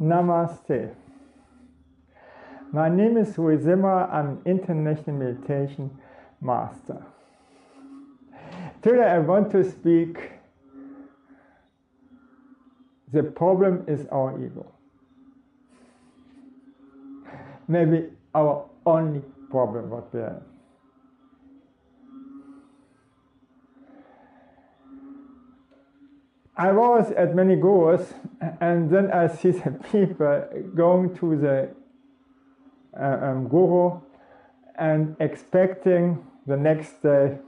Namaste. 0.00 0.94
My 2.72 2.88
name 2.88 3.16
is 3.16 3.38
Rui 3.38 3.56
Zimmer. 3.56 4.04
I'm 4.10 4.28
an 4.28 4.42
international 4.44 5.16
meditation 5.16 5.90
master. 6.40 7.04
Today 8.82 9.04
I 9.04 9.18
want 9.20 9.52
to 9.52 9.62
speak. 9.62 10.32
The 13.12 13.22
problem 13.22 13.84
is 13.86 14.06
our 14.10 14.36
ego. 14.44 14.66
Maybe 17.68 18.10
our 18.34 18.68
only 18.84 19.22
problem 19.48 19.90
what 19.90 20.12
we 20.12 20.20
have. 20.20 20.42
I 26.56 26.70
was 26.70 27.10
at 27.12 27.34
many 27.34 27.56
gurus, 27.56 28.14
and 28.60 28.88
then 28.88 29.10
I 29.10 29.26
see 29.26 29.50
the 29.50 29.70
people 29.92 30.48
going 30.74 31.16
to 31.16 31.36
the 31.36 31.68
uh, 32.98 33.18
um, 33.26 33.48
guru 33.48 34.00
and 34.76 35.16
expecting 35.18 36.24
the 36.46 36.56
next 36.56 37.02
day 37.02 37.38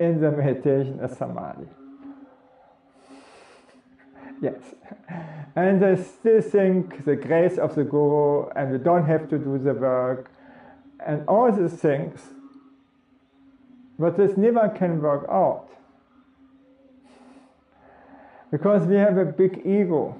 in 0.00 0.20
the 0.20 0.30
meditation 0.30 1.00
a 1.02 1.08
samadhi. 1.08 1.66
Yes. 4.40 4.74
And 5.54 5.82
they 5.82 5.96
still 6.02 6.40
think 6.40 7.04
the 7.04 7.16
grace 7.16 7.58
of 7.58 7.74
the 7.74 7.84
guru, 7.84 8.48
and 8.56 8.72
we 8.72 8.78
don't 8.78 9.06
have 9.06 9.28
to 9.28 9.38
do 9.38 9.58
the 9.58 9.74
work, 9.74 10.30
and 11.04 11.26
all 11.28 11.52
these 11.52 11.78
things. 11.78 12.20
But 13.98 14.16
this 14.16 14.36
never 14.36 14.68
can 14.70 15.00
work 15.00 15.26
out. 15.30 15.68
Because 18.54 18.86
we 18.86 18.94
have 18.94 19.18
a 19.18 19.24
big 19.24 19.62
ego 19.66 20.14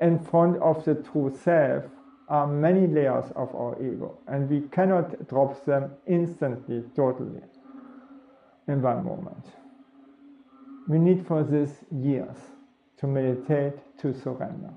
in 0.00 0.18
front 0.18 0.56
of 0.62 0.82
the 0.86 0.94
true 0.94 1.30
self 1.44 1.84
are 2.30 2.46
many 2.46 2.86
layers 2.86 3.26
of 3.36 3.54
our 3.54 3.76
ego 3.82 4.16
and 4.28 4.48
we 4.48 4.62
cannot 4.68 5.28
drop 5.28 5.62
them 5.66 5.90
instantly, 6.06 6.82
totally, 6.96 7.42
in 8.66 8.80
one 8.80 9.04
moment. 9.04 9.44
We 10.88 10.98
need 10.98 11.26
for 11.26 11.44
this 11.44 11.84
years 11.90 12.38
to 12.96 13.06
meditate, 13.06 13.74
to 13.98 14.14
surrender. 14.14 14.72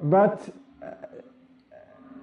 But 0.00 0.48
uh, 0.80 0.90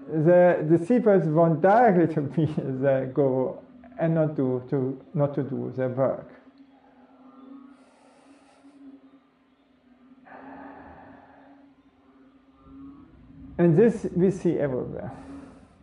the 0.08 0.66
disciples 0.78 1.26
want 1.26 1.62
directly 1.62 2.16
to 2.16 2.22
be 2.22 2.46
the 2.56 3.12
guru 3.14 3.56
and 4.00 4.16
not 4.16 4.38
to, 4.38 4.64
to, 4.70 5.02
not 5.14 5.36
to 5.36 5.44
do 5.44 5.74
the 5.76 5.90
work. 5.90 6.41
And 13.62 13.78
this 13.78 14.08
we 14.16 14.32
see 14.32 14.58
everywhere, 14.58 15.12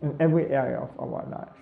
in 0.03 0.17
every 0.19 0.51
area 0.51 0.81
of 0.99 0.99
our 0.99 1.25
life. 1.31 1.61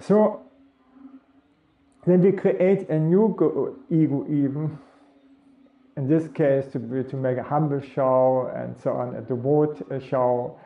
So 0.00 0.42
then 2.04 2.20
we 2.20 2.32
create 2.32 2.90
a 2.90 2.98
new 2.98 3.34
ego 3.90 4.26
even, 4.28 4.78
in 5.96 6.06
this 6.06 6.28
case 6.28 6.66
to, 6.72 6.78
be, 6.78 7.02
to 7.04 7.16
make 7.16 7.38
a 7.38 7.42
humble 7.42 7.80
show 7.80 8.52
and 8.54 8.76
so 8.76 8.92
on, 8.92 9.16
a 9.16 9.22
devout 9.22 9.80
show, 10.10 10.60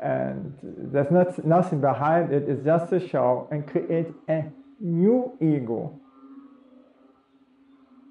and 0.00 0.56
there's 0.62 1.10
not, 1.10 1.44
nothing 1.44 1.82
behind 1.82 2.32
it, 2.32 2.48
it's 2.48 2.64
just 2.64 2.90
a 2.94 3.06
show, 3.06 3.46
and 3.50 3.66
create 3.66 4.06
a 4.30 4.46
new 4.80 5.36
ego 5.38 6.00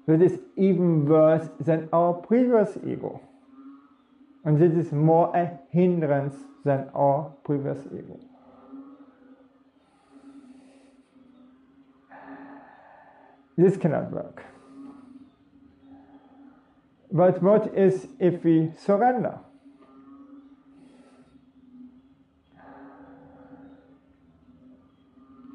that 0.08 0.22
is 0.22 0.40
even 0.56 1.04
worse 1.04 1.50
than 1.60 1.86
our 1.92 2.14
previous 2.14 2.78
ego. 2.78 3.20
And 4.42 4.58
this 4.58 4.72
is 4.72 4.90
more 4.90 5.36
a 5.36 5.58
hindrance 5.70 6.34
than 6.64 6.88
our 6.94 7.30
previous 7.44 7.84
ego. 7.86 8.18
This 13.58 13.76
cannot 13.76 14.10
work. 14.10 14.44
But 17.12 17.42
what 17.42 17.76
is 17.76 18.08
if 18.18 18.42
we 18.44 18.72
surrender? 18.78 19.38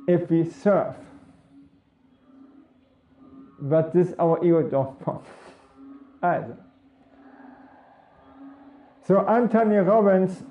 If 0.07 0.29
we 0.29 0.47
serve? 0.47 0.95
But 3.63 3.93
this 3.93 4.13
our 4.19 4.43
ego 4.43 4.61
don't 4.61 5.07
want 5.07 5.25
either. 6.23 6.57
So 9.07 9.25
Anthony 9.27 9.77
Robbins 9.77 10.43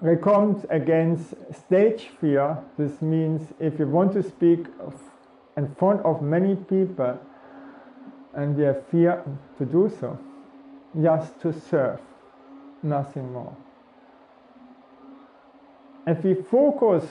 recommends 0.00 0.64
against 0.70 1.34
stage 1.52 2.08
fear. 2.20 2.58
This 2.78 3.02
means 3.02 3.42
if 3.58 3.78
you 3.78 3.86
want 3.88 4.12
to 4.12 4.22
speak 4.22 4.66
in 5.56 5.74
front 5.74 6.00
of 6.04 6.22
many 6.22 6.54
people 6.54 7.18
and 8.34 8.58
have 8.60 8.86
fear 8.86 9.24
to 9.58 9.64
do 9.64 9.90
so, 10.00 10.18
just 11.02 11.40
to 11.40 11.52
serve, 11.52 12.00
nothing 12.82 13.32
more. 13.32 13.56
If 16.06 16.22
we 16.22 16.34
focus 16.34 17.04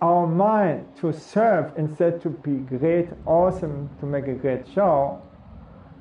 our 0.00 0.26
mind 0.26 0.86
to 1.00 1.12
serve 1.12 1.72
instead 1.76 2.20
to 2.22 2.30
be 2.30 2.56
great, 2.76 3.08
awesome, 3.26 3.90
to 4.00 4.06
make 4.06 4.26
a 4.28 4.34
great 4.34 4.66
show, 4.74 5.20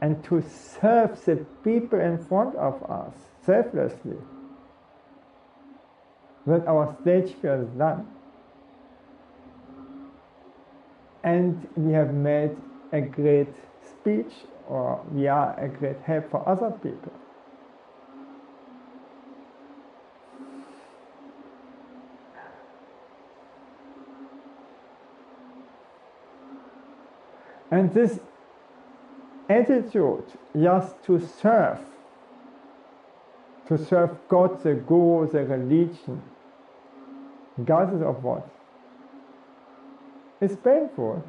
and 0.01 0.23
to 0.25 0.41
serve 0.41 1.23
the 1.25 1.37
people 1.63 1.99
in 1.99 2.23
front 2.25 2.55
of 2.55 2.81
us 2.83 3.13
selflessly. 3.43 4.17
When 6.45 6.61
our 6.67 6.95
stage 7.01 7.33
fear 7.41 7.63
is 7.63 7.69
done. 7.77 8.07
And 11.23 11.67
we 11.75 11.91
have 11.93 12.13
made 12.13 12.55
a 12.93 13.01
great 13.01 13.53
speech 13.83 14.31
or 14.67 15.03
we 15.11 15.27
are 15.27 15.59
a 15.59 15.67
great 15.67 15.99
help 16.01 16.29
for 16.29 16.47
other 16.47 16.71
people. 16.71 17.11
And 27.69 27.93
this 27.93 28.19
attitude 29.49 30.23
just 30.55 31.03
to 31.03 31.19
serve, 31.19 31.79
to 33.67 33.77
serve 33.77 34.17
God, 34.29 34.61
the 34.63 34.75
Guru, 34.75 35.29
the 35.29 35.45
religion, 35.45 36.21
regardless 37.57 38.03
of 38.03 38.23
what, 38.23 38.47
is 40.39 40.55
painful, 40.55 41.23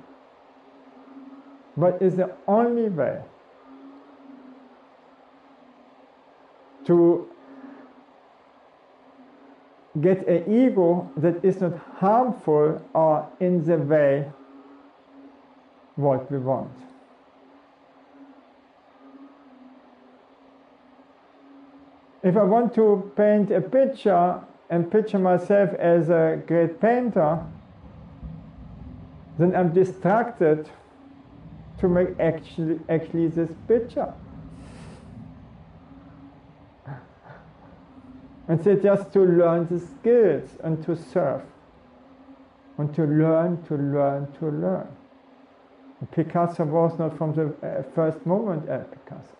but 1.76 2.00
is 2.02 2.16
the 2.16 2.32
only 2.46 2.88
way 2.88 3.22
to 6.86 7.28
get 10.00 10.26
an 10.28 10.44
ego 10.52 11.10
that 11.16 11.44
is 11.44 11.60
not 11.60 11.76
harmful 11.96 12.82
or 12.94 13.28
in 13.40 13.64
the 13.64 13.76
way 13.78 14.30
what 15.98 16.30
we 16.30 16.38
want. 16.38 16.70
If 22.22 22.36
I 22.36 22.44
want 22.44 22.72
to 22.74 23.12
paint 23.16 23.50
a 23.50 23.60
picture 23.60 24.40
and 24.70 24.90
picture 24.90 25.18
myself 25.18 25.70
as 25.74 26.08
a 26.08 26.40
great 26.46 26.80
painter, 26.80 27.44
then 29.38 29.56
I'm 29.56 29.72
distracted 29.72 30.68
to 31.80 31.88
make 31.88 32.08
actually, 32.20 32.78
actually 32.88 33.28
this 33.28 33.50
picture. 33.66 34.12
And 38.48 38.62
so 38.64 38.76
just 38.76 39.12
to 39.12 39.20
learn 39.20 39.66
the 39.66 39.78
skills 39.78 40.56
and 40.62 40.82
to 40.86 40.96
serve. 40.96 41.42
And 42.78 42.94
to 42.94 43.02
learn, 43.02 43.62
to 43.64 43.74
learn, 43.74 44.32
to 44.38 44.46
learn. 44.46 44.97
Picasso 46.06 46.64
was 46.64 46.98
not 46.98 47.16
from 47.18 47.34
the 47.34 47.54
uh, 47.66 47.82
first 47.94 48.24
moment 48.24 48.68
at 48.68 48.90
Picasso. 48.90 49.36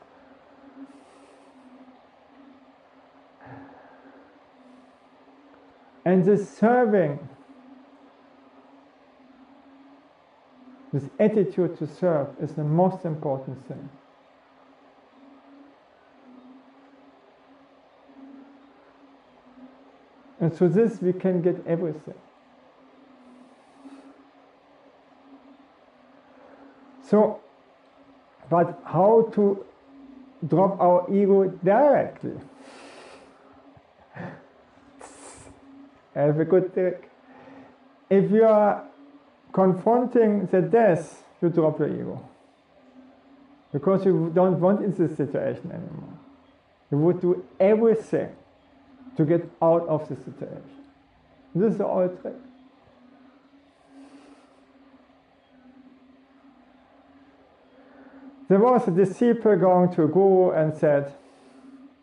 And 6.05 6.25
this 6.25 6.49
serving, 6.49 7.28
this 10.93 11.05
attitude 11.20 11.78
to 11.78 11.87
serve 11.87 12.28
is 12.40 12.55
the 12.55 12.64
most 12.64 13.04
important 13.04 13.64
thing. 13.69 13.88
And 20.40 20.54
through 20.54 20.70
this 20.70 21.02
we 21.02 21.12
can 21.12 21.43
get 21.43 21.64
everything. 21.66 22.14
So, 27.08 27.40
but 28.50 28.81
how 28.84 29.31
to 29.34 29.64
drop 30.46 30.78
our 30.81 31.06
ego 31.10 31.49
directly? 31.64 32.38
Have 36.14 36.38
a 36.38 36.44
good 36.44 36.75
trick. 36.75 37.10
If 38.10 38.31
you 38.31 38.44
are 38.44 38.84
confronting 39.52 40.46
the 40.46 40.60
death, 40.60 41.25
you 41.40 41.49
drop 41.49 41.78
your 41.78 41.88
ego. 41.88 42.28
Because 43.72 44.04
you 44.04 44.31
don't 44.34 44.61
want 44.61 44.84
in 44.84 44.93
this 44.94 45.16
situation 45.16 45.70
anymore. 45.70 46.19
You 46.90 46.99
would 46.99 47.20
do 47.20 47.44
everything 47.61 48.34
to 49.16 49.25
get 49.25 49.49
out 49.62 49.87
of 49.88 50.08
the 50.08 50.16
situation. 50.16 50.84
This 51.54 51.72
is 51.72 51.78
the 51.78 51.87
old 51.87 52.20
trick. 52.20 52.34
There 58.48 58.58
was 58.58 58.88
a 58.88 58.90
disciple 58.90 59.56
going 59.56 59.92
to 59.92 60.04
a 60.04 60.08
guru 60.08 60.52
and 60.52 60.74
said, 60.74 61.12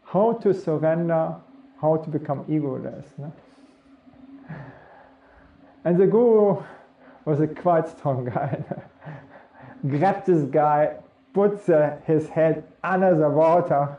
How 0.03 0.33
to 0.33 0.53
surrender, 0.53 1.35
how 1.81 1.97
to 1.97 2.09
become 2.09 2.45
egoless. 2.45 3.05
No? 3.17 3.33
And 5.83 5.99
the 5.99 6.05
guru 6.05 6.63
was 7.25 7.39
a 7.41 7.47
quite 7.47 7.87
strong 7.89 8.25
guy. 8.25 8.63
Grabbed 9.87 10.27
this 10.27 10.43
guy, 10.43 10.97
put 11.33 11.65
the, 11.65 11.97
his 12.05 12.29
head 12.29 12.63
under 12.83 13.15
the 13.15 13.29
water. 13.29 13.97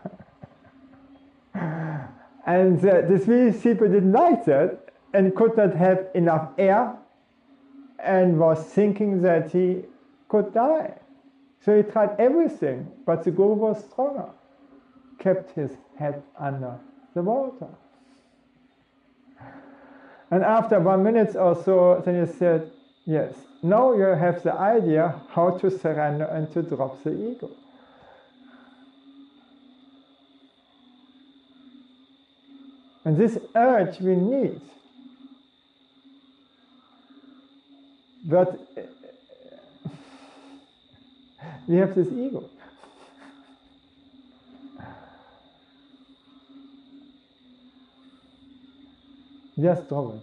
and 2.46 2.78
uh, 2.78 3.00
this 3.02 3.24
disciple 3.24 3.88
didn't 3.88 4.12
like 4.12 4.44
that 4.44 4.90
and 5.12 5.34
could 5.34 5.56
not 5.56 5.74
have 5.74 6.06
enough 6.14 6.50
air 6.58 6.94
and 7.98 8.38
was 8.38 8.64
thinking 8.64 9.22
that 9.22 9.50
he 9.50 9.82
could 10.28 10.54
die. 10.54 10.94
So 11.64 11.76
he 11.76 11.82
tried 11.82 12.16
everything, 12.18 12.90
but 13.04 13.24
the 13.24 13.30
guru 13.30 13.54
was 13.54 13.84
stronger, 13.90 14.30
kept 15.18 15.52
his 15.52 15.72
head 15.98 16.22
under 16.38 16.78
the 17.14 17.22
water. 17.22 17.68
And 20.30 20.42
after 20.44 20.80
one 20.80 21.02
minute 21.02 21.36
or 21.36 21.60
so, 21.62 22.02
then 22.04 22.26
he 22.26 22.32
said, 22.32 22.70
Yes, 23.04 23.34
now 23.62 23.94
you 23.94 24.02
have 24.02 24.42
the 24.42 24.52
idea 24.52 25.20
how 25.30 25.58
to 25.58 25.70
surrender 25.70 26.24
and 26.24 26.52
to 26.52 26.62
drop 26.62 27.02
the 27.04 27.10
ego. 27.10 27.50
And 33.04 33.16
this 33.16 33.38
urge 33.54 34.00
we 34.00 34.16
need. 34.16 34.60
But 38.24 38.60
we 41.66 41.76
have 41.76 41.94
this 41.94 42.08
ego. 42.08 42.48
Just 49.58 49.88
drop 49.88 50.14
it. 50.14 50.20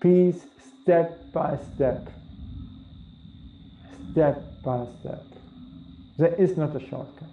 Peace 0.00 0.46
step 0.82 1.32
by 1.32 1.58
step. 1.74 2.08
Step 4.10 4.42
by 4.64 4.86
step. 5.00 5.24
There 6.18 6.34
is 6.34 6.56
not 6.56 6.74
a 6.74 6.80
shortcut. 6.80 7.28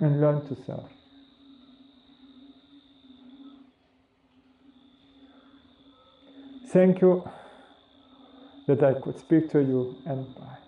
And 0.00 0.20
learn 0.20 0.46
to 0.48 0.56
serve. 0.66 0.90
Thank 6.68 7.00
you 7.00 7.28
that 8.66 8.82
I 8.82 8.94
could 9.00 9.18
speak 9.18 9.50
to 9.50 9.60
you 9.60 9.96
and 10.04 10.34
bye. 10.34 10.65